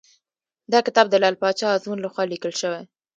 دا 0.71 0.79
کتاب 0.87 1.05
د 1.09 1.15
لعل 1.21 1.35
پاچا 1.41 1.67
ازمون 1.75 1.99
لخوا 2.01 2.23
لیکل 2.31 2.53
شوی. 2.61 2.81